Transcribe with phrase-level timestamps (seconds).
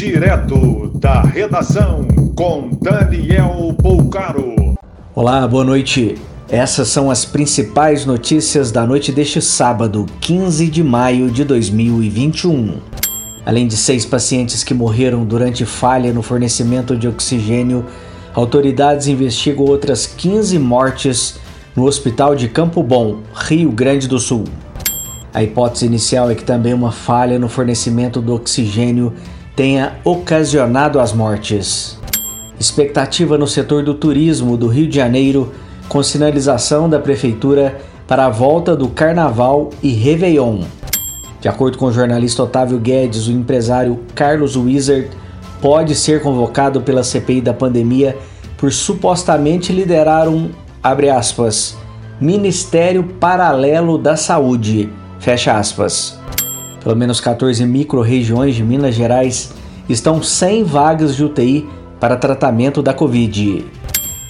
[0.00, 4.74] Direto da redação com Daniel Poucaro.
[5.14, 6.14] Olá, boa noite.
[6.48, 12.78] Essas são as principais notícias da noite deste sábado, 15 de maio de 2021.
[13.44, 17.84] Além de seis pacientes que morreram durante falha no fornecimento de oxigênio,
[18.32, 21.38] autoridades investigam outras 15 mortes
[21.76, 24.44] no hospital de Campo Bom, Rio Grande do Sul.
[25.34, 29.12] A hipótese inicial é que também uma falha no fornecimento do oxigênio
[29.60, 31.98] tenha ocasionado as mortes.
[32.58, 35.52] Expectativa no setor do turismo do Rio de Janeiro
[35.86, 37.78] com sinalização da prefeitura
[38.08, 40.62] para a volta do Carnaval e Réveillon.
[41.42, 45.10] De acordo com o jornalista Otávio Guedes, o empresário Carlos Wizard
[45.60, 48.16] pode ser convocado pela CPI da pandemia
[48.56, 50.48] por supostamente liderar um,
[51.14, 51.76] aspas,
[52.18, 56.19] Ministério Paralelo da Saúde, fecha aspas.
[56.82, 59.52] Pelo menos 14 micro-regiões de Minas Gerais
[59.88, 63.66] estão sem vagas de UTI para tratamento da Covid.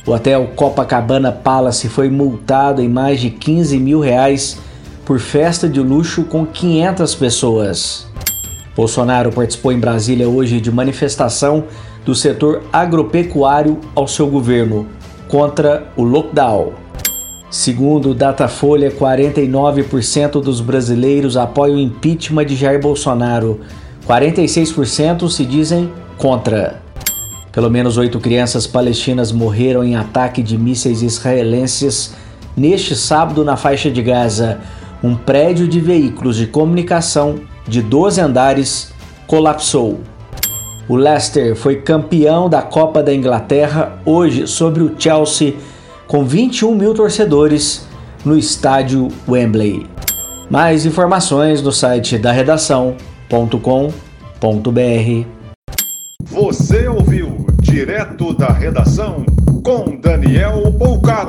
[0.07, 4.59] O hotel Copacabana Palace foi multado em mais de 15 mil reais
[5.05, 8.07] por festa de luxo com 500 pessoas.
[8.75, 11.65] Bolsonaro participou em Brasília hoje de manifestação
[12.05, 14.87] do setor agropecuário ao seu governo
[15.29, 16.73] contra o lockdown.
[17.51, 23.61] Segundo o Datafolha, 49% dos brasileiros apoiam o impeachment de Jair Bolsonaro.
[24.07, 26.81] 46% se dizem contra.
[27.51, 32.15] Pelo menos oito crianças palestinas morreram em ataque de mísseis israelenses
[32.57, 34.61] neste sábado na faixa de Gaza.
[35.03, 38.93] Um prédio de veículos de comunicação de 12 andares
[39.27, 39.99] colapsou.
[40.89, 45.55] O Leicester foi campeão da Copa da Inglaterra hoje sobre o Chelsea
[46.11, 47.87] com 21 mil torcedores
[48.25, 49.87] no estádio Wembley.
[50.51, 53.57] Mais informações no site da redação.com.br.
[56.25, 59.25] Você ouviu direto da redação
[59.63, 61.20] com Daniel Poucar.